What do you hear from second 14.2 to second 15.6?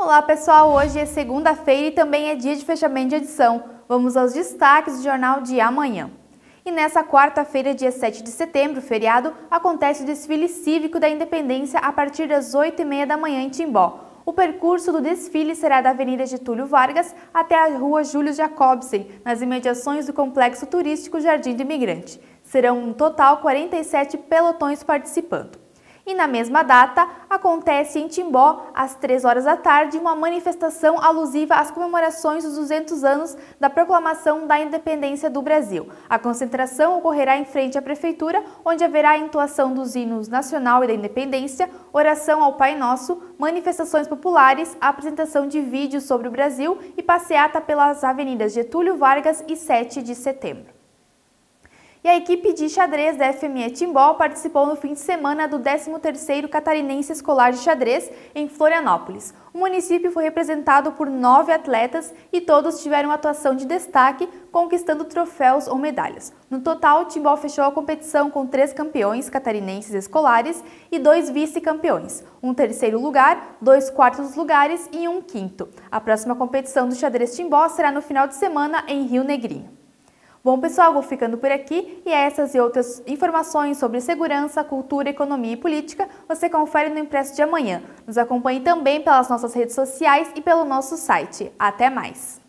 O percurso do desfile